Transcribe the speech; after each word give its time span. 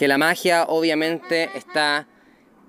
que 0.00 0.08
la 0.08 0.16
magia 0.16 0.64
obviamente 0.66 1.50
está 1.54 2.08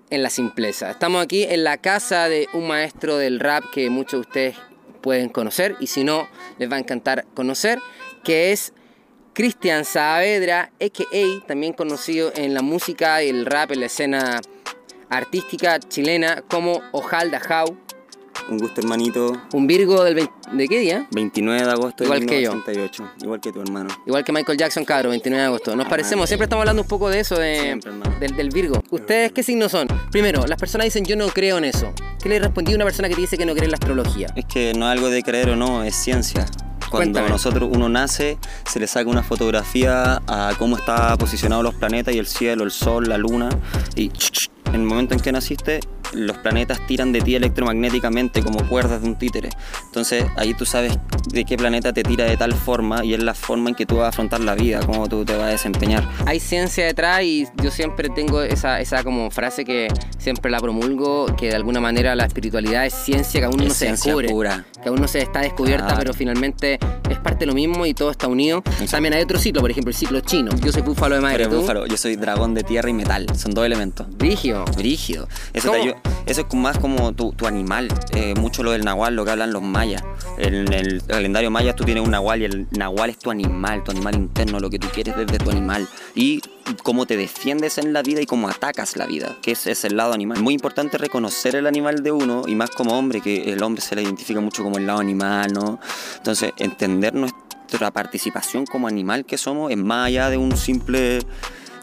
en 0.09 0.21
la 0.21 0.29
simpleza. 0.29 0.91
Estamos 0.91 1.23
aquí 1.23 1.43
en 1.43 1.63
la 1.63 1.77
casa 1.77 2.27
de 2.27 2.49
un 2.51 2.67
maestro 2.67 3.15
del 3.15 3.39
rap 3.39 3.63
que 3.71 3.89
muchos 3.89 4.11
de 4.11 4.19
ustedes 4.19 4.55
pueden 4.99 5.29
conocer 5.29 5.77
y 5.79 5.87
si 5.87 6.03
no, 6.03 6.27
les 6.57 6.69
va 6.69 6.75
a 6.75 6.79
encantar 6.79 7.23
conocer, 7.33 7.79
que 8.25 8.51
es 8.51 8.73
Cristian 9.31 9.85
Saavedra, 9.85 10.73
a.k.a. 10.81 11.47
también 11.47 11.71
conocido 11.71 12.33
en 12.35 12.53
la 12.53 12.61
música 12.61 13.23
y 13.23 13.29
el 13.29 13.45
rap, 13.45 13.71
en 13.71 13.79
la 13.79 13.85
escena 13.85 14.41
artística 15.09 15.79
chilena 15.79 16.43
como 16.49 16.81
Ojalda 16.91 17.39
How. 17.49 17.77
Un 18.49 18.57
gusto, 18.57 18.81
hermanito. 18.81 19.41
Un 19.53 19.67
Virgo 19.67 20.03
del 20.03 20.29
¿de 20.51 20.67
qué 20.67 20.79
día? 20.79 21.07
29 21.11 21.63
de 21.63 21.69
agosto 21.69 22.03
igual 22.03 22.25
de 22.25 22.89
Igual 23.21 23.39
que 23.39 23.51
tu 23.51 23.61
hermano. 23.61 23.89
Igual 24.05 24.23
que 24.23 24.31
Michael 24.31 24.57
Jackson, 24.57 24.85
cabro, 24.85 25.09
29 25.09 25.41
de 25.41 25.47
agosto. 25.47 25.75
Nos 25.75 25.85
ah, 25.85 25.89
parecemos, 25.89 26.27
siempre 26.29 26.45
estamos 26.45 26.61
hablando 26.61 26.81
un 26.81 26.87
poco 26.87 27.09
de 27.09 27.19
eso, 27.19 27.37
de, 27.37 27.79
del, 28.19 28.35
del, 28.35 28.49
Virgo. 28.49 28.81
¿Ustedes 28.89 29.31
qué 29.31 29.43
signos 29.43 29.71
son? 29.71 29.87
Primero, 30.11 30.45
las 30.47 30.59
personas 30.59 30.85
dicen 30.85 31.05
yo 31.05 31.15
no 31.15 31.27
creo 31.27 31.57
en 31.57 31.65
eso. 31.65 31.93
¿Qué 32.21 32.29
le 32.29 32.39
respondí 32.39 32.73
a 32.73 32.75
una 32.75 32.85
persona 32.85 33.07
que 33.07 33.15
te 33.15 33.21
dice 33.21 33.37
que 33.37 33.45
no 33.45 33.53
cree 33.53 33.65
en 33.65 33.71
la 33.71 33.77
astrología? 33.77 34.27
Es 34.35 34.45
que 34.45 34.73
no 34.73 34.85
es 34.85 34.91
algo 34.91 35.09
de 35.09 35.23
creer 35.23 35.49
o 35.51 35.55
no, 35.55 35.83
es 35.83 35.95
ciencia. 35.95 36.45
Cuando 36.91 37.21
nosotros 37.29 37.69
uno 37.73 37.87
nace, 37.87 38.37
se 38.69 38.79
le 38.79 38.85
saca 38.85 39.09
una 39.09 39.23
fotografía 39.23 40.21
a 40.27 40.53
cómo 40.59 40.75
está 40.75 41.17
posicionado 41.17 41.63
los 41.63 41.73
planetas 41.73 42.13
y 42.13 42.19
el 42.19 42.27
cielo, 42.27 42.65
el 42.65 42.71
sol, 42.71 43.07
la 43.07 43.17
luna, 43.17 43.47
y 43.95 44.11
en 44.65 44.75
el 44.75 44.81
momento 44.81 45.13
en 45.13 45.21
que 45.21 45.31
naciste, 45.31 45.79
los 46.13 46.37
planetas 46.37 46.85
tiran 46.87 47.11
de 47.11 47.21
ti 47.21 47.35
electromagnéticamente 47.35 48.41
como 48.41 48.67
cuerdas 48.67 49.01
de 49.01 49.07
un 49.07 49.15
títere. 49.15 49.49
Entonces 49.85 50.25
ahí 50.35 50.53
tú 50.53 50.65
sabes 50.65 50.97
de 51.27 51.45
qué 51.45 51.57
planeta 51.57 51.93
te 51.93 52.03
tira 52.03 52.25
de 52.25 52.37
tal 52.37 52.53
forma 52.53 53.03
y 53.03 53.13
es 53.13 53.23
la 53.23 53.33
forma 53.33 53.69
en 53.69 53.75
que 53.75 53.85
tú 53.85 53.97
vas 53.97 54.05
a 54.05 54.09
afrontar 54.09 54.41
la 54.41 54.55
vida, 54.55 54.79
cómo 54.85 55.07
tú 55.07 55.25
te 55.25 55.35
vas 55.35 55.47
a 55.47 55.49
desempeñar. 55.49 56.07
Hay 56.25 56.39
ciencia 56.39 56.85
detrás 56.85 57.23
y 57.23 57.47
yo 57.61 57.71
siempre 57.71 58.09
tengo 58.09 58.41
esa, 58.41 58.79
esa 58.81 59.03
como 59.03 59.31
frase 59.31 59.65
que 59.65 59.87
siempre 60.17 60.51
la 60.51 60.59
promulgo, 60.59 61.27
que 61.35 61.49
de 61.49 61.55
alguna 61.55 61.79
manera 61.79 62.15
la 62.15 62.25
espiritualidad 62.25 62.85
es 62.85 62.93
ciencia 62.93 63.39
que 63.39 63.45
aún 63.45 63.57
no 63.57 63.69
se 63.69 63.91
descubre, 63.91 64.29
pura. 64.29 64.65
que 64.81 64.89
aún 64.89 65.01
no 65.01 65.07
se 65.07 65.19
está 65.19 65.41
descubierta, 65.41 65.95
pero 65.97 66.13
finalmente 66.13 66.79
es 67.09 67.19
parte 67.19 67.39
de 67.39 67.45
lo 67.47 67.53
mismo 67.53 67.85
y 67.85 67.93
todo 67.93 68.11
está 68.11 68.27
unido. 68.27 68.63
También 68.89 69.13
hay 69.13 69.23
otro 69.23 69.39
ciclo, 69.39 69.61
por 69.61 69.71
ejemplo 69.71 69.91
el 69.91 69.95
ciclo 69.95 70.19
chino. 70.21 70.51
Yo 70.63 70.71
soy 70.71 70.81
búfalo 70.81 71.15
de 71.15 71.21
madre. 71.21 71.47
Búfalo, 71.47 71.85
yo 71.87 71.97
soy 71.97 72.15
dragón 72.15 72.53
de 72.53 72.63
tierra 72.63 72.89
y 72.89 72.93
metal, 72.93 73.27
son 73.35 73.53
dos 73.53 73.65
elementos. 73.65 74.07
Brigio. 74.17 74.65
Brigio. 74.77 75.27
Eso 75.53 75.71
te 75.71 75.95
eso 76.25 76.41
es 76.47 76.55
más 76.55 76.77
como 76.77 77.13
tu, 77.13 77.33
animal, 77.45 77.87
eh, 78.13 78.35
mucho 78.35 78.63
lo 78.63 78.71
del 78.71 78.85
nahual, 78.85 79.15
lo 79.15 79.25
que 79.25 79.31
hablan 79.31 79.51
los 79.51 79.61
mayas. 79.61 80.03
En 80.37 80.71
el 80.71 81.03
calendario 81.05 81.51
maya 81.51 81.75
tú 81.75 81.83
tienes 81.83 82.03
un 82.03 82.11
nahual 82.11 82.41
y 82.41 82.45
el 82.45 82.67
nahual 82.71 83.09
es 83.09 83.19
tu 83.19 83.31
animal, 83.31 83.83
tu 83.83 83.91
animal 83.91 84.15
interno, 84.15 84.59
lo 84.59 84.69
que 84.69 84.79
tú 84.79 84.87
quieres 84.93 85.15
desde 85.17 85.37
tu 85.39 85.49
animal. 85.51 85.87
Y 86.15 86.41
cómo 86.83 87.05
te 87.05 87.17
defiendes 87.17 87.77
en 87.77 87.91
la 87.91 88.01
vida 88.01 88.21
y 88.21 88.25
cómo 88.25 88.47
atacas 88.47 88.95
la 88.95 89.07
vida, 89.07 89.35
que 89.41 89.51
es, 89.51 89.67
es 89.67 89.83
el 89.83 89.97
lado 89.97 90.13
animal. 90.13 90.39
Muy 90.41 90.53
importante 90.53 90.97
reconocer 90.97 91.55
el 91.55 91.67
animal 91.67 92.03
de 92.03 92.11
uno 92.11 92.43
y 92.47 92.55
más 92.55 92.69
como 92.69 92.97
hombre, 92.97 93.21
que 93.21 93.51
el 93.51 93.61
hombre 93.63 93.81
se 93.81 93.95
le 93.95 94.03
identifica 94.03 94.39
mucho 94.39 94.63
como 94.63 94.77
el 94.77 94.87
lado 94.87 94.99
animal, 94.99 95.51
¿no? 95.53 95.79
Entonces, 96.17 96.53
entender 96.57 97.13
nuestra 97.13 97.91
participación 97.91 98.65
como 98.65 98.87
animal 98.87 99.25
que 99.25 99.37
somos 99.37 99.71
es 99.71 99.77
más 99.77 100.07
allá 100.07 100.29
de 100.29 100.37
un 100.37 100.55
simple 100.55 101.19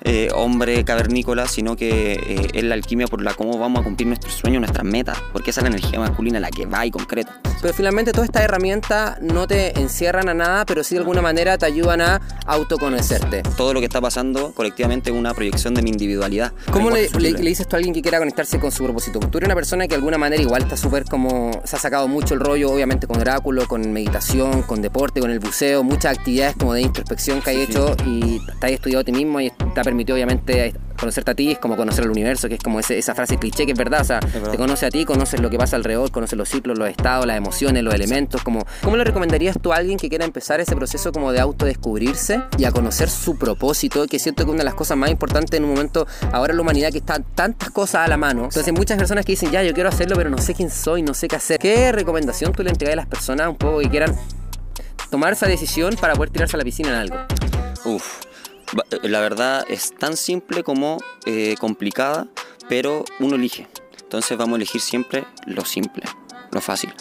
eh, 0.03 0.29
hombre 0.35 0.85
cavernícola, 0.85 1.49
sino 1.49 1.77
que 1.77 2.13
eh, 2.13 2.49
es 2.53 2.65
la 2.65 2.75
alquimia 2.75 3.07
por 3.07 3.23
la 3.23 3.35
cómo 3.35 3.59
vamos 3.59 3.81
a 3.81 3.85
cumplir 3.85 4.07
nuestros 4.07 4.35
sueños, 4.35 4.61
nuestras 4.61 4.85
metas, 4.85 5.19
porque 5.33 5.51
esa 5.51 5.61
es 5.61 5.65
la 5.65 5.77
energía 5.77 5.99
masculina 5.99 6.41
la 6.41 6.51
que 6.51 6.67
va 6.67 6.87
y 6.87 6.91
concreta. 6.91 7.41
Pero 7.61 7.75
finalmente 7.75 8.13
todas 8.13 8.29
estas 8.29 8.43
herramientas 8.43 9.21
no 9.21 9.47
te 9.47 9.79
encierran 9.79 10.29
a 10.29 10.35
nada, 10.35 10.65
pero 10.65 10.85
sí 10.85 10.95
de 10.95 11.01
alguna 11.01 11.23
manera 11.23 11.59
te 11.59 11.67
ayudan 11.67 12.01
a 12.01 12.21
autoconocerte. 12.47 13.43
Todo 13.57 13.75
lo 13.75 13.81
que 13.81 13.87
está 13.87 14.01
pasando 14.01 14.53
colectivamente 14.53 15.11
es 15.11 15.17
una 15.17 15.35
proyección 15.35 15.75
de 15.75 15.83
mi 15.83 15.91
individualidad. 15.91 16.53
¿Cómo 16.71 16.91
le, 16.91 17.09
dices 17.09 17.67
tú 17.67 17.75
a 17.75 17.79
alguien 17.79 17.95
que 17.95 18.03
quiera 18.03 18.19
conectarse 18.19 18.61
con 18.61 18.71
su 18.71 18.85
propósito? 18.85 19.19
Tú 19.19 19.39
eres 19.39 19.49
una 19.49 19.55
persona 19.55 19.85
que 19.85 19.91
de 19.91 19.97
alguna 19.97 20.19
manera 20.19 20.41
igual 20.41 20.63
está 20.63 20.77
súper 20.77 21.05
como... 21.05 21.61
Se 21.65 21.77
ha 21.77 21.79
sacado 21.79 22.07
mucho 22.07 22.35
el 22.35 22.41
rollo, 22.41 22.71
obviamente, 22.71 23.07
con 23.07 23.21
oráculo, 23.21 23.67
con 23.67 23.93
meditación, 23.93 24.63
con 24.63 24.81
deporte, 24.81 25.21
con 25.21 25.31
el 25.31 25.41
buceo, 25.41 25.83
muchas 25.83 26.17
actividades 26.17 26.57
como 26.57 26.75
de 26.75 26.83
introspección 26.83 27.41
que 27.41 27.51
hay 27.51 27.61
hecho 27.63 27.97
y 28.07 28.41
te 28.61 28.67
has 28.67 28.73
estudiado 28.73 29.01
a 29.01 29.05
ti 29.05 29.13
mismo 29.13 29.41
y 29.41 29.51
te 29.51 29.81
ha 29.89 29.91
permitido 29.91 30.17
obviamente 30.17 30.75
conocerte 30.99 31.31
a 31.31 31.35
ti 31.35 31.53
es 31.53 31.59
como 31.59 31.77
conocer 31.77 32.05
el 32.05 32.11
universo, 32.11 32.49
que 32.49 32.55
es 32.55 32.61
como 32.61 32.81
esa 32.81 33.15
frase 33.15 33.39
cliché 33.39 33.65
que 33.65 33.73
es 33.73 33.79
verdad, 33.79 34.01
o 34.01 34.05
sea, 34.05 34.21
te 34.21 34.57
conoce 34.57 34.87
a 34.87 34.91
ti, 34.91 35.05
conoces 35.05 35.41
lo 35.41 35.49
que 35.49 35.57
pasa 35.57 35.77
alrededor, 35.77 36.11
conoces 36.11 36.37
los 36.37 36.49
ciclos, 36.49 36.77
los 36.77 36.89
estados, 36.89 37.25
las 37.25 37.37
emociones, 37.37 37.83
los 37.85 37.95
elementos, 37.95 38.43
como 38.43 38.67
¿cómo 38.83 38.97
le 38.97 39.05
recomendarías 39.05 39.59
tú 39.61 39.73
a 39.73 39.77
alguien 39.77 39.97
que 39.97 40.09
quiera 40.09 40.25
empezar 40.25 40.61
ese 40.61 40.75
proceso 40.75 41.13
como 41.13 41.33
de 41.33 41.41
autodescubrirse 41.41 42.43
y 42.59 42.65
a 42.65 42.73
conocer 42.73 43.09
su 43.09 43.39
propósito, 43.39 44.07
que 44.07 44.19
siento 44.19 44.45
que 44.45 44.51
una 44.51 44.59
de 44.59 44.65
las 44.65 44.75
cosas 44.75 44.97
más 44.97 45.11
importantes 45.11 45.57
en 45.59 45.65
un 45.65 45.71
momento 45.71 46.07
ahora 46.33 46.53
en 46.53 46.57
la 46.57 46.63
humanidad 46.63 46.91
que 46.91 46.99
están 46.99 47.25
tantas 47.35 47.71
cosas 47.71 48.07
a 48.07 48.09
la 48.09 48.17
mano, 48.17 48.45
entonces 48.45 48.73
muchas 48.73 48.99
personas 48.99 49.25
que 49.25 49.33
dicen, 49.33 49.53
ya, 49.53 49.63
yo 49.63 49.73
quiero 49.75 49.89
hacerlo, 49.89 50.17
pero 50.17 50.31
no 50.31 50.39
sé 50.39 50.55
quién 50.55 50.71
soy, 50.71 51.03
no 51.03 51.15
sé 51.15 51.29
qué 51.29 51.37
hacer. 51.37 51.59
¿Qué 51.59 51.93
recomendación 51.93 52.53
tú 52.53 52.63
le 52.65 52.71
entregas 52.71 52.95
a 52.95 52.97
las 52.97 53.07
personas 53.07 53.49
un 53.49 53.57
poco 53.57 53.79
que 53.79 53.89
quieran 53.89 54.17
tomar 55.11 55.33
esa 55.33 55.47
decisión 55.47 55.95
para 56.01 56.15
poder 56.15 56.31
tirarse 56.31 56.57
a 56.57 56.59
la 56.59 56.65
piscina 56.65 56.89
en 56.91 56.95
algo? 56.97 57.17
Uf, 57.85 58.28
la 59.03 59.21
verdad 59.21 59.65
es 59.69 59.95
tan 59.95 60.17
simple 60.17 60.63
como 60.63 60.99
eh, 61.27 61.55
complicada, 61.59 62.29
pero 62.69 63.05
uno 63.21 63.37
elige. 63.37 63.67
Entonces 64.01 64.37
vamos 64.39 64.55
a 64.55 64.57
elegir 64.57 64.81
siempre 64.81 65.25
lo 65.47 65.65
simple, 65.65 66.05
lo 66.51 66.61
fácil. 66.61 66.93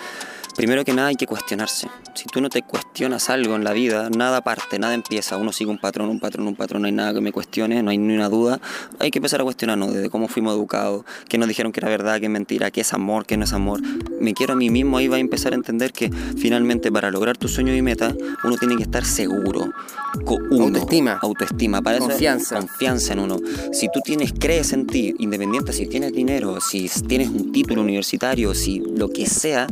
Primero 0.58 0.84
que 0.84 0.92
nada 0.92 1.10
hay 1.10 1.16
que 1.16 1.28
cuestionarse. 1.28 1.88
Si 2.16 2.26
tú 2.26 2.42
no 2.42 2.50
te 2.50 2.64
cuestionas 2.64 3.30
algo 3.30 3.56
en 3.56 3.64
la 3.64 3.74
vida, 3.74 4.10
nada 4.10 4.42
parte, 4.42 4.80
nada 4.80 4.96
empieza. 4.96 5.38
Uno 5.38 5.52
sigue 5.52 5.70
un 5.70 5.78
patrón, 5.78 6.10
un 6.10 6.20
patrón, 6.20 6.48
un 6.48 6.56
patrón, 6.56 6.82
no 6.82 6.88
hay 6.88 6.92
nada 6.92 7.14
que 7.14 7.22
me 7.22 7.32
cuestione, 7.32 7.84
no 7.84 7.92
hay 7.92 8.00
ni 8.00 8.16
una 8.16 8.28
duda. 8.28 8.60
Hay 8.98 9.12
que 9.12 9.20
empezar 9.20 9.40
a 9.40 9.44
cuestionarnos 9.44 9.94
desde 9.94 10.10
cómo 10.10 10.28
fuimos 10.28 10.56
educados, 10.56 11.06
qué 11.30 11.38
nos 11.38 11.48
dijeron 11.48 11.72
que 11.72 11.80
era 11.80 11.90
verdad, 11.90 12.20
qué 12.20 12.26
es 12.26 12.32
mentira, 12.32 12.72
qué 12.72 12.82
es 12.82 12.92
amor, 12.92 13.28
qué 13.28 13.38
no 13.38 13.44
es 13.44 13.54
amor. 13.54 13.82
Me 14.20 14.34
quiero 14.34 14.54
a 14.54 14.56
mí 14.56 14.72
mismo, 14.72 14.98
ahí 14.98 15.08
va 15.08 15.18
a 15.18 15.20
empezar 15.20 15.54
a 15.54 15.56
entender 15.56 15.94
que 15.94 16.10
finalmente 16.10 16.92
para 16.92 17.12
lograr 17.12 17.38
tu 17.38 17.48
sueño 17.48 17.76
y 17.76 17.84
meta, 17.84 18.16
uno 18.44 18.58
tiene 18.58 18.78
que 18.78 18.84
estar 18.84 19.06
seguro. 19.06 19.70
Uno, 20.50 20.64
autoestima. 20.64 21.20
Autoestima, 21.22 21.84
para 21.84 22.00
confianza. 22.00 22.58
confianza 22.58 23.14
en 23.14 23.20
uno. 23.20 23.38
Si 23.72 23.90
tú 23.94 24.02
tienes, 24.04 24.34
crees 24.34 24.74
en 24.74 24.88
ti, 24.88 25.14
independiente 25.20 25.72
si 25.72 25.86
tienes 25.86 26.14
dinero, 26.14 26.60
si 26.62 26.90
tienes 27.08 27.30
un 27.30 27.52
título 27.52 27.84
universitario, 27.84 28.56
si 28.56 28.80
lo 28.80 29.10
que 29.10 29.28
sea, 29.28 29.68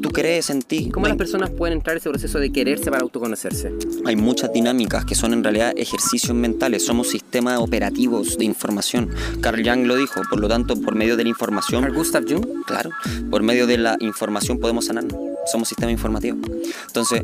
tú 0.00 0.10
crees 0.10 0.50
en 0.50 0.62
ti. 0.62 0.90
¿Cómo 0.90 1.06
las 1.06 1.16
personas 1.16 1.50
pueden 1.50 1.78
entrar 1.78 1.94
en 1.94 1.98
ese 1.98 2.10
proceso 2.10 2.38
de 2.38 2.50
quererse 2.50 2.90
para 2.90 3.02
autoconocerse? 3.02 3.72
Hay 4.04 4.16
muchas 4.16 4.52
dinámicas 4.52 5.04
que 5.04 5.14
son 5.14 5.32
en 5.32 5.44
realidad 5.44 5.72
ejercicios 5.76 6.34
mentales, 6.34 6.84
somos 6.84 7.08
sistemas 7.08 7.58
operativos 7.58 8.38
de 8.38 8.44
información. 8.44 9.10
Carl 9.40 9.62
Jung 9.64 9.86
lo 9.86 9.96
dijo, 9.96 10.20
por 10.28 10.40
lo 10.40 10.48
tanto, 10.48 10.80
por 10.80 10.94
medio 10.94 11.16
de 11.16 11.24
la 11.24 11.30
información... 11.30 11.82
¿Carl 11.82 11.94
Gustav 11.94 12.24
Jung? 12.28 12.46
Claro, 12.66 12.90
por 13.30 13.42
medio 13.42 13.66
de 13.66 13.78
la 13.78 13.96
información 14.00 14.58
podemos 14.58 14.86
sanarnos, 14.86 15.18
somos 15.50 15.68
sistema 15.68 15.92
informativo. 15.92 16.38
Entonces, 16.86 17.22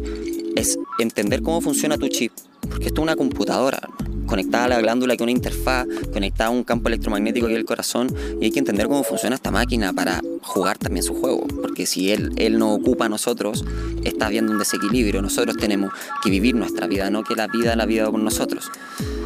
es 0.57 0.79
entender 0.99 1.43
cómo 1.43 1.61
funciona 1.61 1.99
tu 1.99 2.09
chip, 2.09 2.33
porque 2.69 2.87
esto 2.87 3.01
es 3.01 3.03
una 3.03 3.17
computadora, 3.17 3.81
conectada 4.27 4.65
a 4.65 4.69
la 4.69 4.81
glándula 4.81 5.17
que 5.17 5.23
una 5.23 5.33
interfaz, 5.33 5.87
conectada 6.13 6.49
a 6.49 6.53
un 6.53 6.65
campo 6.65 6.89
electromagnético 6.89 7.47
que 7.47 7.55
el 7.55 7.65
corazón, 7.65 8.15
y 8.41 8.45
hay 8.45 8.51
que 8.51 8.59
entender 8.59 8.89
cómo 8.89 9.05
funciona 9.05 9.37
esta 9.37 9.51
máquina 9.51 9.93
para 9.93 10.21
jugar 10.43 10.79
también 10.79 11.03
su 11.03 11.15
juego, 11.15 11.47
porque 11.63 11.87
si 11.87 12.13
él, 12.13 12.33
él 12.37 12.59
no 12.59 12.75
ocupa 12.75 13.07
a 13.07 13.09
nosotros, 13.09 13.65
está 14.05 14.27
habiendo 14.27 14.53
un 14.53 14.59
desequilibrio, 14.59 15.23
nosotros 15.23 15.57
tenemos 15.57 15.93
que 16.23 16.31
vivir 16.31 16.55
nuestra 16.55 16.87
vida, 16.87 17.11
no 17.11 17.23
que 17.23 17.35
la 17.35 17.47
vida 17.47 17.77
la 17.77 17.87
vida 17.87 18.11
con 18.11 18.25
nosotros. 18.25 18.71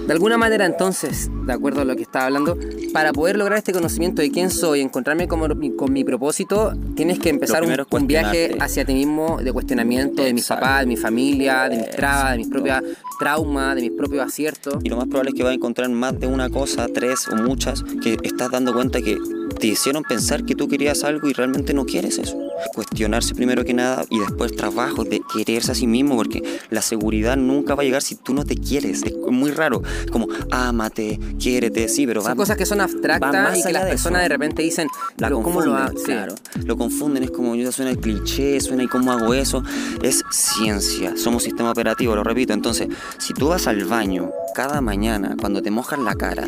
De 0.06 0.12
alguna 0.12 0.38
manera 0.38 0.66
entonces, 0.66 1.31
de 1.47 1.53
acuerdo 1.53 1.83
a 1.83 1.84
lo 1.84 1.94
que 1.94 2.03
estaba 2.03 2.27
hablando, 2.27 2.59
para 2.93 3.12
poder 3.12 3.37
lograr 3.37 3.59
este 3.59 3.72
conocimiento 3.72 4.22
de 4.22 4.31
quién 4.31 4.50
soy, 4.50 4.81
encontrarme 4.81 5.28
con, 5.28 5.41
con 5.77 5.93
mi 5.93 6.05
propósito, 6.05 6.72
tienes 6.97 7.19
que 7.19 7.28
empezar 7.28 7.62
un, 7.62 8.06
viaje 8.06 8.56
hacia 8.59 8.84
ti 8.84 8.94
mismo 8.94 9.41
de 9.41 9.53
cuestionamiento 9.53 10.22
de 10.22 10.34
mis 10.34 10.47
papás, 10.47 10.81
de 10.81 10.87
mi 10.87 10.97
familia, 10.97 11.69
de 11.69 11.77
mis 11.77 11.91
trabas, 11.91 12.33
de 12.33 12.39
mis 12.39 12.48
propias 12.48 12.83
traumas, 13.19 13.77
de 13.77 13.83
mis 13.83 13.92
propios 13.92 14.24
aciertos. 14.24 14.77
Y 14.83 14.89
lo 14.89 14.97
más 14.97 15.07
probable 15.07 15.30
es 15.30 15.36
que 15.36 15.42
vas 15.42 15.53
a 15.53 15.54
encontrar 15.54 15.89
más 15.91 16.19
de 16.19 16.27
una 16.27 16.51
cosa, 16.51 16.89
tres 16.92 17.28
o 17.28 17.36
muchas, 17.36 17.84
que 18.03 18.16
estás 18.22 18.51
dando 18.51 18.72
cuenta 18.72 19.01
que 19.01 19.19
te 19.59 19.66
hicieron 19.69 20.03
pensar 20.03 20.45
que 20.45 20.54
tú 20.54 20.69
querías 20.69 21.04
algo 21.04 21.28
y 21.28 21.33
realmente 21.33 21.74
no 21.74 21.84
quieres 21.84 22.19
eso. 22.19 22.49
Cuestionarse 22.74 23.34
primero 23.34 23.65
que 23.65 23.74
nada 23.74 24.04
y 24.10 24.18
después 24.18 24.54
trabajo 24.57 25.04
de 25.04 25.21
quererse 25.33 25.72
a 25.72 25.74
sí 25.74 25.86
mismo 25.86 26.16
porque 26.16 26.42
la 26.71 26.83
seguridad 26.83 27.36
nunca 27.36 27.74
va 27.74 27.83
a 27.83 27.84
llegar 27.84 28.03
si 28.03 28.16
tú 28.16 28.34
no 28.34 28.45
te 28.45 28.57
quieres. 28.57 29.03
Es 29.03 29.15
muy 29.30 29.51
raro. 29.51 29.83
Como, 30.10 30.28
ámate, 30.51 31.18
quiérete, 31.39 31.89
sí, 31.89 32.07
pero 32.07 32.22
Son 32.22 32.36
cosas 32.36 32.57
que 32.57 32.66
son 32.66 32.80
abstractas 32.80 33.59
y 33.59 33.62
que 33.62 33.72
las 33.72 33.84
personas 33.84 34.22
de 34.22 34.28
repente 34.28 34.62
dicen, 34.62 34.89
la 35.16 35.30
¿cómo 35.30 35.60
lo 35.60 35.74
hago? 35.74 36.01
Claro, 36.03 36.34
lo 36.65 36.77
confunden, 36.77 37.22
es 37.22 37.30
como, 37.30 37.54
yo 37.54 37.71
suena 37.72 37.91
el 37.91 37.98
cliché, 37.98 38.60
suena 38.60 38.83
y 38.83 38.89
cómo 38.89 39.12
hago 39.12 39.34
eso. 39.34 39.62
Es 40.03 40.22
ciencia, 40.30 41.16
somos 41.16 41.42
sistema 41.42 41.71
operativo, 41.71 42.15
lo 42.15 42.24
repito. 42.24 42.53
Entonces, 42.53 42.89
si 43.18 43.33
tú 43.34 43.48
vas 43.48 43.66
al 43.66 43.84
baño 43.84 44.30
cada 44.54 44.80
mañana, 44.80 45.36
cuando 45.41 45.62
te 45.62 45.70
mojas 45.70 45.98
la 45.98 46.14
cara, 46.14 46.47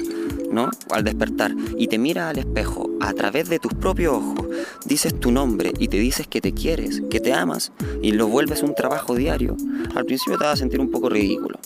¿no? 0.50 0.70
Al 0.90 1.04
despertar 1.04 1.54
y 1.76 1.88
te 1.88 1.98
miras 1.98 2.30
al 2.30 2.38
espejo 2.38 2.90
a 3.00 3.12
través 3.12 3.48
de 3.48 3.58
tus 3.58 3.72
propios 3.74 4.14
ojos 4.14 4.42
dices 4.84 5.18
tu 5.18 5.30
nombre 5.30 5.72
y 5.78 5.88
te 5.88 5.98
dices 5.98 6.26
que 6.26 6.40
te 6.40 6.52
quieres, 6.52 7.02
que 7.10 7.20
te 7.20 7.32
amas 7.32 7.72
y 8.02 8.12
lo 8.12 8.28
vuelves 8.28 8.62
un 8.62 8.74
trabajo 8.74 9.14
diario, 9.14 9.56
al 9.94 10.04
principio 10.04 10.38
te 10.38 10.44
vas 10.44 10.54
a 10.54 10.56
sentir 10.56 10.80
un 10.80 10.90
poco 10.90 11.08
ridículo. 11.08 11.58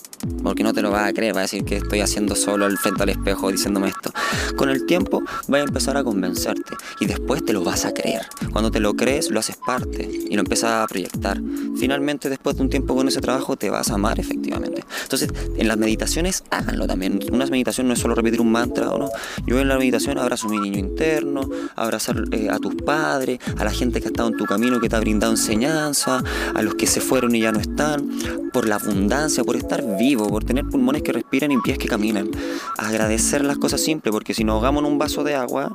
Porque 0.42 0.62
no 0.62 0.72
te 0.72 0.82
lo 0.82 0.90
vas 0.90 1.08
a 1.08 1.12
creer, 1.12 1.34
vas 1.34 1.40
a 1.40 1.42
decir 1.42 1.64
que 1.64 1.76
estoy 1.76 2.00
haciendo 2.00 2.34
solo 2.34 2.66
al 2.66 2.78
frente 2.78 3.02
al 3.02 3.08
espejo 3.10 3.50
diciéndome 3.50 3.88
esto. 3.88 4.12
Con 4.56 4.70
el 4.70 4.86
tiempo 4.86 5.22
vas 5.48 5.60
a 5.60 5.64
empezar 5.64 5.96
a 5.96 6.04
convencerte 6.04 6.74
y 7.00 7.06
después 7.06 7.44
te 7.44 7.52
lo 7.52 7.64
vas 7.64 7.84
a 7.84 7.92
creer. 7.92 8.22
Cuando 8.52 8.70
te 8.70 8.80
lo 8.80 8.94
crees, 8.94 9.30
lo 9.30 9.40
haces 9.40 9.56
parte 9.56 10.08
y 10.28 10.34
lo 10.34 10.40
empiezas 10.40 10.70
a 10.70 10.86
proyectar. 10.86 11.40
Finalmente, 11.78 12.28
después 12.28 12.56
de 12.56 12.62
un 12.62 12.70
tiempo 12.70 12.94
con 12.94 13.08
ese 13.08 13.20
trabajo, 13.20 13.56
te 13.56 13.70
vas 13.70 13.90
a 13.90 13.94
amar 13.94 14.18
efectivamente. 14.20 14.84
Entonces, 15.02 15.28
en 15.56 15.68
las 15.68 15.76
meditaciones, 15.76 16.44
háganlo 16.50 16.86
también. 16.86 17.20
Una 17.30 17.46
meditación 17.46 17.88
no 17.88 17.94
es 17.94 17.98
solo 17.98 18.14
repetir 18.14 18.40
un 18.40 18.50
mantra 18.50 18.90
o 18.90 18.98
no. 18.98 19.10
Yo 19.46 19.60
en 19.60 19.68
la 19.68 19.78
meditación 19.78 20.18
abrazo 20.18 20.48
a 20.48 20.50
mi 20.50 20.58
niño 20.58 20.78
interno, 20.78 21.48
abrazar 21.74 22.24
eh, 22.32 22.48
a 22.50 22.58
tus 22.58 22.74
padres, 22.76 23.38
a 23.58 23.64
la 23.64 23.70
gente 23.70 24.00
que 24.00 24.06
ha 24.06 24.10
estado 24.10 24.28
en 24.28 24.36
tu 24.36 24.44
camino, 24.44 24.80
que 24.80 24.88
te 24.88 24.96
ha 24.96 25.00
brindado 25.00 25.32
enseñanza, 25.32 26.22
a 26.54 26.62
los 26.62 26.74
que 26.74 26.86
se 26.86 27.00
fueron 27.00 27.34
y 27.34 27.40
ya 27.40 27.52
no 27.52 27.60
están, 27.60 28.08
por 28.52 28.66
la 28.66 28.76
abundancia, 28.76 29.44
por 29.44 29.56
estar 29.56 29.84
vivo, 29.98 30.15
por 30.16 30.44
tener 30.44 30.64
pulmones 30.64 31.02
que 31.02 31.12
respiran 31.12 31.52
y 31.52 31.58
pies 31.58 31.78
que 31.78 31.88
caminan. 31.88 32.30
Agradecer 32.78 33.44
las 33.44 33.58
cosas 33.58 33.80
simples, 33.80 34.12
porque 34.12 34.34
si 34.34 34.44
nos 34.44 34.54
ahogamos 34.54 34.84
en 34.84 34.92
un 34.92 34.98
vaso 34.98 35.24
de 35.24 35.34
agua, 35.34 35.70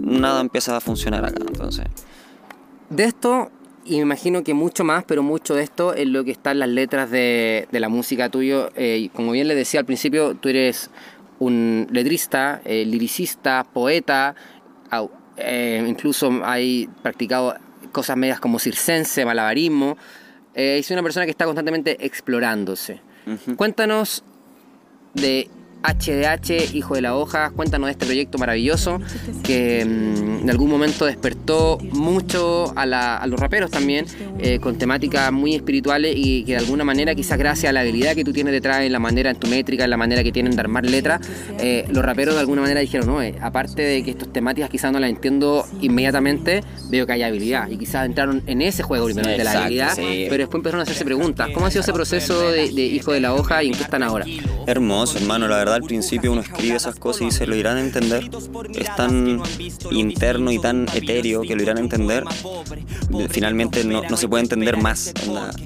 nada 0.00 0.40
empieza 0.40 0.76
a 0.76 0.80
funcionar 0.80 1.24
acá. 1.24 1.42
Entonces. 1.46 1.86
De 2.90 3.04
esto 3.04 3.50
me 3.84 3.96
imagino 3.96 4.44
que 4.44 4.54
mucho 4.54 4.84
más, 4.84 5.04
pero 5.04 5.22
mucho 5.22 5.54
de 5.54 5.62
esto 5.62 5.94
es 5.94 6.06
lo 6.06 6.24
que 6.24 6.30
está 6.30 6.52
en 6.52 6.60
las 6.60 6.68
letras 6.68 7.10
de, 7.10 7.66
la 7.70 7.88
música 7.88 8.28
tuyo. 8.28 8.70
Eh, 8.76 9.10
como 9.12 9.32
bien 9.32 9.48
le 9.48 9.54
decía 9.54 9.80
al 9.80 9.86
principio, 9.86 10.34
tú 10.34 10.48
eres 10.48 10.90
un 11.38 11.88
letrista, 11.90 12.62
eh, 12.64 12.84
liricista, 12.84 13.64
poeta, 13.64 14.34
eh, 15.36 15.84
incluso 15.88 16.30
hay 16.44 16.88
practicado 17.02 17.56
cosas 17.90 18.16
medias 18.16 18.38
como 18.38 18.58
circense, 18.58 19.24
malabarismo. 19.24 19.96
es 20.54 20.90
una 20.90 21.02
persona 21.02 21.24
que 21.24 21.30
está 21.30 21.46
constantemente 21.46 22.04
explorándose. 22.04 23.00
Cuéntanos 23.56 24.24
de 25.14 25.48
HDH, 25.82 26.74
Hijo 26.74 26.94
de 26.94 27.02
la 27.02 27.16
Hoja, 27.16 27.50
cuéntanos 27.50 27.86
de 27.86 27.92
este 27.92 28.06
proyecto 28.06 28.38
maravilloso 28.38 29.00
que 29.42 29.84
mm, 29.84 30.42
en 30.42 30.50
algún 30.50 30.70
momento 30.70 31.04
despertó 31.06 31.78
mucho 31.92 32.72
a, 32.76 33.26
los 33.26 33.38
raperos 33.38 33.70
también, 33.70 34.06
eh, 34.38 34.58
con 34.60 34.76
temáticas 34.76 35.32
muy 35.32 35.54
espirituales 35.54 36.14
y 36.16 36.44
que 36.44 36.52
de 36.52 36.58
alguna 36.58 36.84
manera, 36.84 37.14
quizás 37.14 37.38
gracias 37.38 37.70
a 37.70 37.72
la 37.72 37.80
habilidad 37.80 38.14
que 38.14 38.24
tú 38.24 38.32
tienes 38.32 38.52
detrás, 38.52 38.82
en 38.82 38.92
la 38.92 38.98
manera, 38.98 39.30
en 39.30 39.36
tu 39.36 39.48
métrica, 39.48 39.84
en 39.84 39.90
la 39.90 39.96
manera 39.96 40.22
que 40.22 40.32
tienen 40.32 40.54
de 40.54 40.60
armar 40.60 40.84
letras, 40.84 41.20
eh, 41.58 41.84
los 41.90 42.04
raperos 42.04 42.34
de 42.34 42.40
alguna 42.40 42.62
manera 42.62 42.80
dijeron, 42.80 43.06
no, 43.06 43.22
eh, 43.22 43.34
aparte 43.40 43.82
de 43.82 44.02
que 44.02 44.12
estas 44.12 44.32
temáticas 44.32 44.70
quizás 44.70 44.92
no 44.92 45.00
las 45.00 45.10
entiendo 45.10 45.66
inmediatamente, 45.80 46.62
veo 46.90 47.06
que 47.06 47.12
hay 47.12 47.22
habilidad 47.22 47.68
y 47.68 47.76
quizás 47.76 48.06
entraron 48.06 48.42
en 48.46 48.62
ese 48.62 48.82
juego 48.82 49.06
primero 49.06 49.28
de 49.28 49.44
la 49.44 49.52
habilidad, 49.52 49.94
pero 49.96 50.38
después 50.38 50.58
empezaron 50.58 50.80
a 50.80 50.82
hacerse 50.84 51.04
preguntas. 51.04 51.50
¿Cómo 51.52 51.66
ha 51.66 51.70
sido 51.70 51.82
ese 51.82 51.92
proceso 51.92 52.50
de, 52.50 52.70
de 52.70 52.82
Hijo 52.82 53.12
de 53.12 53.20
la 53.20 53.34
Hoja 53.34 53.62
y 53.62 53.68
en 53.68 53.74
qué 53.74 53.82
están 53.82 54.02
ahora? 54.02 54.24
Hermoso, 54.66 55.18
hermano, 55.18 55.48
la 55.48 55.56
verdad 55.56 55.71
al 55.74 55.82
principio 55.82 56.32
uno 56.32 56.40
escribe 56.40 56.76
esas 56.76 56.96
cosas 56.96 57.28
y 57.28 57.30
se 57.30 57.46
lo 57.46 57.56
irán 57.56 57.76
a 57.76 57.80
entender. 57.80 58.30
Es 58.74 58.94
tan 58.96 59.42
interno 59.90 60.52
y 60.52 60.58
tan 60.58 60.86
etéreo 60.94 61.42
que 61.42 61.56
lo 61.56 61.62
irán 61.62 61.78
a 61.78 61.80
entender. 61.80 62.24
Finalmente 63.30 63.84
no, 63.84 64.02
no 64.02 64.16
se 64.16 64.28
puede 64.28 64.42
entender 64.42 64.76
más. 64.76 65.12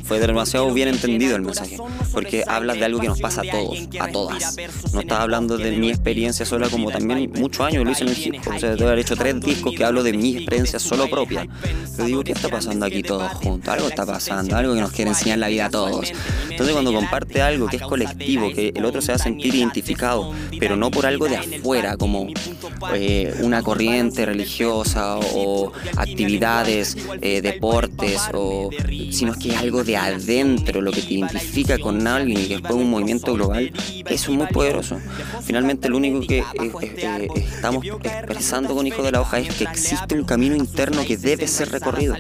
Fue 0.05 0.19
demasiado 0.19 0.73
bien 0.73 0.89
entendido 0.89 1.37
el 1.37 1.43
mensaje. 1.43 1.79
Porque 2.13 2.45
habla 2.47 2.75
de 2.75 2.85
algo 2.85 3.01
que 3.01 3.09
nos 3.09 3.21
pasa 3.21 3.43
a 3.43 3.51
todos, 3.51 3.89
a 4.01 4.09
todas. 4.09 4.57
No 4.93 5.01
está 5.01 5.23
hablando 5.23 5.57
de 5.59 5.73
mi 5.73 5.91
experiencia 5.91 6.47
sola 6.47 6.69
como 6.69 6.91
también 6.91 7.31
muchos 7.37 7.67
años 7.67 7.85
lo 7.85 7.91
hice 7.91 8.05
en 8.05 8.11
el 8.11 8.19
hip 8.19 8.35
hop. 8.47 8.55
O 8.57 8.59
sea, 8.59 8.73
haber 8.73 8.99
hecho 8.99 9.17
tres 9.17 9.41
discos 9.41 9.75
que 9.75 9.85
hablo 9.85 10.03
de 10.03 10.13
mi 10.13 10.37
experiencia 10.37 10.79
solo 10.79 11.09
propia. 11.09 11.47
Pero 11.97 12.07
digo, 12.07 12.25
¿qué 12.25 12.33
está 12.33 12.49
pasando 12.49 12.87
aquí 12.87 13.03
todos 13.03 13.33
juntos? 13.33 13.69
Algo 13.73 13.89
está 13.89 14.07
pasando, 14.07 14.57
algo 14.57 14.75
que 14.75 14.81
nos 14.81 14.93
quiere 14.93 15.11
enseñar 15.11 15.39
la 15.39 15.49
vida 15.49 15.67
a 15.67 15.71
todos. 15.71 16.13
Entonces 16.51 16.73
cuando 16.73 16.93
comparte 16.93 17.43
algo 17.43 17.67
que 17.67 17.77
es 17.77 17.83
colectivo, 17.83 18.51
que 18.53 18.73
el 18.75 18.85
otro 18.85 19.01
se 19.01 19.13
va 19.13 19.17
a 19.17 19.19
sentir 19.19 19.55
identificado, 19.55 19.96
pero 20.59 20.77
no 20.77 20.91
por 20.91 21.07
algo 21.07 21.29
de 21.29 21.37
afuera, 21.37 21.97
como 21.97 22.29
eh, 22.95 23.35
una 23.43 23.63
corriente 23.63 24.27
religiosa 24.27 25.19
o, 25.19 25.73
actividades, 25.97 26.97
eh, 27.21 27.41
deportes, 27.41 28.21
o, 28.33 28.71
sino 29.11 29.35
que 29.35 29.51
es 29.51 29.57
algo 29.57 29.85
de 29.85 29.97
adentro, 29.97 30.81
lo 30.81 30.93
que 30.93 31.03
te 31.03 31.15
identifica 31.15 31.79
con 31.79 32.07
alguien 32.07 32.39
y 32.39 32.47
después 32.47 32.75
un 32.75 32.91
movimiento 32.91 33.35
global, 33.35 33.73
eso 34.07 34.31
es 34.31 34.37
muy 34.37 34.47
poderoso. 34.47 34.99
Finalmente 35.43 35.89
lo 35.89 35.97
único 35.97 36.21
que 36.21 36.39
eh, 36.39 37.29
estamos 37.37 37.85
expresando 37.85 38.75
con 38.75 38.87
Hijo 38.87 39.03
de 39.03 39.13
la 39.13 39.21
Hoja 39.21 39.39
es 39.39 39.55
que 39.55 39.65
existe 39.65 40.15
un 40.15 40.25
camino 40.25 40.55
interno 40.57 41.05
que 41.05 41.17
debe 41.17 41.47
ser 41.47 41.71
recorrido. 41.71 42.15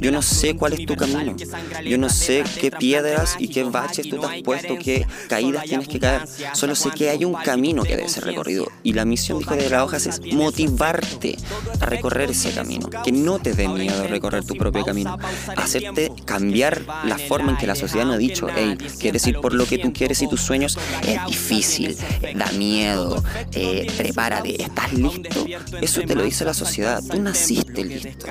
Yo 0.00 0.10
no 0.10 0.22
sé 0.22 0.56
cuál 0.56 0.74
es 0.74 0.86
tu 0.86 0.96
camino, 0.96 1.36
yo 1.84 1.98
no 1.98 2.08
sé 2.08 2.44
qué 2.60 2.70
piedras 2.70 3.36
y 3.38 3.48
qué 3.48 3.64
baches 3.64 4.08
tú 4.08 4.18
te 4.18 4.26
has 4.26 4.42
puesto, 4.42 4.76
qué 4.76 5.06
caídas 5.28 5.64
tienes 5.64 5.88
que 5.88 5.98
caer, 5.98 6.22
solo 6.54 6.74
sé 6.74 6.90
que 6.90 7.09
hay 7.10 7.24
un 7.24 7.34
camino 7.34 7.82
que 7.82 7.96
debe 7.96 8.08
ser 8.08 8.24
recorrido. 8.24 8.66
Y 8.82 8.92
la 8.92 9.04
misión, 9.04 9.38
dijo 9.38 9.54
de 9.54 9.68
las 9.68 9.82
hojas, 9.82 10.06
es 10.06 10.20
motivarte 10.32 11.36
a 11.80 11.86
recorrer 11.86 12.30
ese 12.30 12.50
camino. 12.52 12.88
Que 13.04 13.12
no 13.12 13.38
te 13.38 13.52
dé 13.52 13.68
miedo 13.68 14.06
recorrer 14.06 14.44
tu 14.44 14.54
propio 14.54 14.84
camino. 14.84 15.16
Hacerte 15.56 16.12
cambiar 16.24 16.82
la 17.04 17.18
forma 17.18 17.52
en 17.52 17.56
que 17.56 17.66
la 17.66 17.74
sociedad 17.74 18.06
nos 18.06 18.16
ha 18.16 18.18
dicho, 18.18 18.48
hey, 18.54 18.76
quieres 18.98 19.26
ir 19.26 19.40
por 19.40 19.54
lo 19.54 19.66
que 19.66 19.78
tú 19.78 19.92
quieres 19.92 20.22
y 20.22 20.28
tus 20.28 20.40
sueños, 20.40 20.78
es 21.06 21.24
difícil, 21.26 21.96
da 22.34 22.50
miedo, 22.52 23.22
eh, 23.52 23.90
prepárate, 23.96 24.62
¿estás 24.62 24.92
listo? 24.92 25.46
Eso 25.80 26.02
te 26.02 26.14
lo 26.14 26.24
dice 26.24 26.44
la 26.44 26.54
sociedad. 26.54 27.02
Tú 27.08 27.20
naciste 27.20 27.84
listo. 27.84 28.26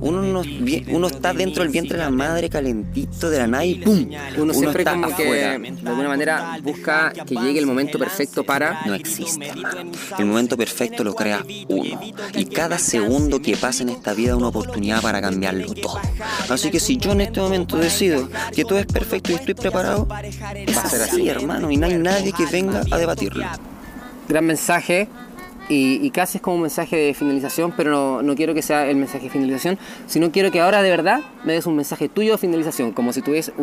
Uno, 0.00 0.22
no, 0.22 0.42
uno 0.88 1.06
está 1.06 1.32
dentro 1.32 1.62
del 1.62 1.72
vientre 1.72 1.96
de 1.96 2.04
la 2.04 2.10
madre 2.10 2.48
calentito 2.48 3.30
de 3.30 3.38
la 3.38 3.46
nada 3.46 3.64
y 3.64 3.76
¡pum! 3.76 4.08
Uno, 4.36 4.52
siempre 4.52 4.82
está 4.82 4.92
como 4.92 5.14
que 5.16 5.24
de 5.24 5.88
alguna 5.88 6.08
manera 6.08 6.58
busca 6.62 7.12
que 7.12 7.34
llegue 7.34 7.58
el 7.58 7.66
momento 7.66 7.97
perfecto 7.98 8.44
para... 8.44 8.82
No 8.86 8.94
existe, 8.94 9.52
El 10.18 10.26
momento 10.26 10.56
perfecto 10.56 11.04
lo 11.04 11.14
crea 11.14 11.44
uno. 11.68 12.00
Y 12.34 12.44
cada 12.46 12.78
segundo 12.78 13.40
que 13.40 13.56
pasa 13.56 13.82
en 13.82 13.90
esta 13.90 14.14
vida 14.14 14.30
es 14.30 14.36
una 14.36 14.48
oportunidad 14.48 15.02
para 15.02 15.20
cambiarlo 15.20 15.74
todo. 15.74 16.00
Así 16.48 16.70
que 16.70 16.80
si 16.80 16.96
yo 16.96 17.12
en 17.12 17.22
este 17.22 17.40
momento 17.40 17.76
decido 17.76 18.28
que 18.54 18.64
todo 18.64 18.78
es 18.78 18.86
perfecto 18.86 19.32
y 19.32 19.34
estoy 19.36 19.54
preparado, 19.54 20.06
va 20.08 20.18
a 20.18 20.88
ser 20.88 21.02
así, 21.02 21.28
hermano. 21.28 21.70
Y 21.70 21.76
no 21.76 21.86
hay 21.86 21.98
nadie 21.98 22.32
que 22.32 22.46
venga 22.46 22.82
a 22.90 22.98
debatirlo. 22.98 23.44
Gran 24.28 24.44
mensaje 24.44 25.08
y, 25.68 26.10
casi 26.10 26.38
es 26.38 26.42
como 26.42 26.56
un 26.56 26.62
mensaje 26.62 26.96
de 26.96 27.14
finalización, 27.14 27.72
pero 27.76 28.22
no, 28.22 28.34
quiero 28.34 28.54
que 28.54 28.62
sea 28.62 28.88
el 28.88 28.96
mensaje 28.96 29.24
de 29.24 29.30
finalización, 29.30 29.78
sino 30.06 30.32
quiero 30.32 30.50
que 30.50 30.60
ahora 30.60 30.82
de 30.82 30.90
verdad 30.90 31.20
me 31.44 31.52
des 31.52 31.66
un 31.66 31.76
mensaje 31.76 32.08
tuyo 32.08 32.32
de 32.32 32.38
finalización, 32.38 32.92
como 32.92 33.12
si 33.12 33.22
tuvieses, 33.22 33.54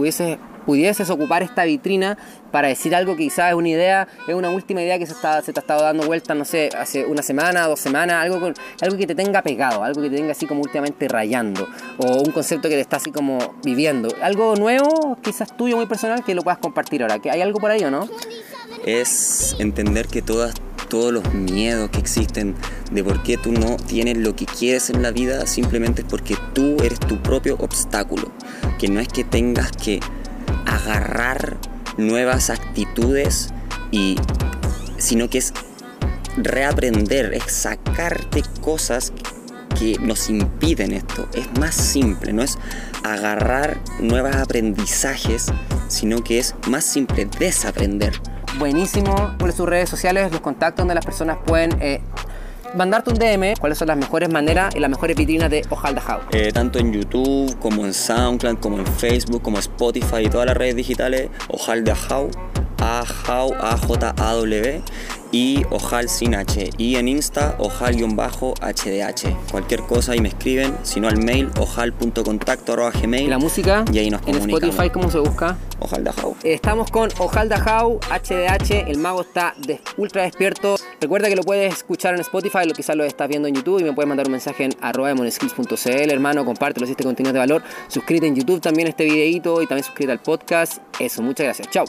pudieses 0.65 1.09
ocupar 1.09 1.43
esta 1.43 1.63
vitrina 1.65 2.17
para 2.51 2.67
decir 2.67 2.95
algo 2.95 3.15
que 3.15 3.23
quizás 3.23 3.49
es 3.49 3.55
una 3.55 3.69
idea, 3.69 4.07
es 4.27 4.35
una 4.35 4.49
última 4.49 4.81
idea 4.81 4.99
que 4.99 5.05
se, 5.05 5.13
está, 5.13 5.41
se 5.41 5.53
te 5.53 5.59
ha 5.59 5.61
estado 5.61 5.83
dando 5.83 6.05
vuelta, 6.05 6.35
no 6.35 6.45
sé, 6.45 6.69
hace 6.77 7.05
una 7.05 7.21
semana, 7.21 7.67
dos 7.67 7.79
semanas, 7.79 8.23
algo, 8.23 8.39
con, 8.39 8.53
algo 8.81 8.97
que 8.97 9.07
te 9.07 9.15
tenga 9.15 9.41
pegado, 9.41 9.83
algo 9.83 10.01
que 10.01 10.09
te 10.09 10.17
tenga 10.17 10.31
así 10.31 10.45
como 10.45 10.61
últimamente 10.61 11.07
rayando, 11.07 11.67
o 11.97 12.21
un 12.21 12.31
concepto 12.31 12.69
que 12.69 12.75
te 12.75 12.81
está 12.81 12.97
así 12.97 13.11
como 13.11 13.55
viviendo. 13.63 14.09
Algo 14.21 14.55
nuevo, 14.55 15.17
quizás 15.21 15.55
tuyo, 15.55 15.75
muy 15.75 15.85
personal, 15.85 16.23
que 16.23 16.35
lo 16.35 16.41
puedas 16.43 16.59
compartir 16.59 17.01
ahora. 17.01 17.19
¿Hay 17.31 17.41
algo 17.41 17.59
por 17.59 17.71
ahí 17.71 17.83
o 17.83 17.91
no? 17.91 18.07
Es 18.85 19.55
entender 19.59 20.07
que 20.07 20.21
todas 20.21 20.53
todos 20.95 21.11
los 21.11 21.33
miedos 21.33 21.89
que 21.89 21.99
existen 21.99 22.55
de 22.89 23.03
por 23.03 23.21
qué 23.21 23.35
tú 23.35 23.51
no 23.51 23.75
tienes 23.75 24.17
lo 24.17 24.33
que 24.33 24.45
quieres 24.45 24.89
en 24.89 25.01
la 25.01 25.11
vida, 25.11 25.45
simplemente 25.45 26.03
es 26.03 26.07
porque 26.07 26.37
tú 26.53 26.77
eres 26.81 27.01
tu 27.01 27.21
propio 27.21 27.57
obstáculo. 27.59 28.31
Que 28.79 28.87
no 28.87 29.01
es 29.01 29.09
que 29.09 29.25
tengas 29.25 29.73
que 29.73 29.99
agarrar 30.65 31.57
nuevas 31.97 32.49
actitudes 32.49 33.49
y 33.91 34.15
sino 34.97 35.29
que 35.29 35.39
es 35.39 35.51
reaprender, 36.37 37.33
es 37.33 37.43
sacarte 37.51 38.43
cosas 38.61 39.11
que 39.77 39.97
nos 39.99 40.29
impiden 40.29 40.93
esto. 40.93 41.27
Es 41.33 41.47
más 41.59 41.75
simple, 41.75 42.31
no 42.31 42.41
es 42.41 42.57
agarrar 43.03 43.81
nuevos 43.99 44.33
aprendizajes, 44.33 45.47
sino 45.89 46.23
que 46.23 46.39
es 46.39 46.55
más 46.69 46.85
simple 46.85 47.27
desaprender 47.37 48.13
buenísimo. 48.57 49.35
por 49.37 49.51
sus 49.51 49.67
redes 49.67 49.89
sociales, 49.89 50.31
los 50.31 50.41
contactos 50.41 50.79
donde 50.79 50.95
las 50.95 51.05
personas 51.05 51.37
pueden 51.45 51.77
eh, 51.81 52.01
mandarte 52.75 53.11
un 53.11 53.17
DM, 53.17 53.55
cuáles 53.59 53.77
son 53.77 53.87
las 53.87 53.97
mejores 53.97 54.29
maneras 54.29 54.75
y 54.75 54.79
las 54.79 54.89
mejores 54.89 55.15
vitrinas 55.15 55.49
de 55.49 55.65
Ojalda 55.69 56.01
House. 56.01 56.23
Eh, 56.31 56.51
tanto 56.51 56.79
en 56.79 56.91
YouTube, 56.91 57.57
como 57.59 57.85
en 57.85 57.93
SoundCloud, 57.93 58.57
como 58.59 58.77
en 58.77 58.85
Facebook, 58.85 59.41
como 59.41 59.59
Spotify 59.59 60.25
y 60.25 60.29
todas 60.29 60.47
las 60.47 60.57
redes 60.57 60.75
digitales, 60.75 61.29
Ojalda 61.49 61.95
House 61.95 62.35
AJAW, 62.79 63.53
A-J-A-W 63.59 64.81
y 65.35 65.65
Ojal 65.69 66.07
sin 66.07 66.33
H. 66.33 66.69
Y 66.77 66.95
en 66.95 67.09
Insta, 67.09 67.55
ojal-hdh. 67.59 69.35
Cualquier 69.51 69.81
cosa 69.81 70.13
ahí 70.13 70.21
me 70.21 70.29
escriben, 70.29 70.73
si 70.83 71.01
no 71.01 71.09
al 71.09 71.17
mail, 71.17 71.49
ojal.contacto.gmail. 71.59 73.29
¿La 73.29 73.37
música? 73.37 73.83
Y 73.91 73.99
ahí 73.99 74.09
nos 74.09 74.25
¿En 74.27 74.35
Spotify 74.35 74.89
cómo 74.89 75.11
se 75.11 75.19
busca? 75.19 75.57
Ojal 75.79 76.09
Estamos 76.43 76.89
con 76.89 77.09
Ojal 77.17 77.49
Dajau, 77.49 77.99
HDH. 78.09 78.87
El 78.87 78.97
mago 78.97 79.21
está 79.21 79.53
ultra 79.97 80.23
despierto. 80.23 80.77
Recuerda 81.01 81.27
que 81.27 81.35
lo 81.35 81.43
puedes 81.43 81.73
escuchar 81.73 82.13
en 82.13 82.21
Spotify, 82.21 82.59
lo 82.65 82.73
quizás 82.73 82.95
lo 82.95 83.03
estás 83.03 83.27
viendo 83.27 83.49
en 83.49 83.55
YouTube 83.55 83.81
y 83.81 83.83
me 83.83 83.91
puedes 83.91 84.07
mandar 84.07 84.27
un 84.27 84.31
mensaje 84.31 84.63
en 84.63 84.71
arroba 84.81 85.13
hermano, 86.15 86.45
compártelo 86.45 86.85
si 86.85 86.93
este 86.93 87.03
contenido 87.03 87.31
es 87.31 87.33
de 87.33 87.39
valor. 87.39 87.63
Suscríbete 87.89 88.27
en 88.27 88.35
YouTube 88.35 88.61
también 88.61 88.87
a 88.87 88.91
este 88.91 89.03
videito 89.03 89.61
y 89.61 89.67
también 89.67 89.83
suscríbete 89.83 90.13
al 90.13 90.21
podcast. 90.21 90.81
Eso, 90.99 91.21
muchas 91.21 91.45
gracias. 91.45 91.69
Chao. 91.69 91.85